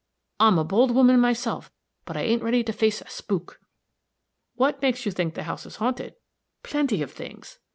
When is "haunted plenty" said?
5.75-7.03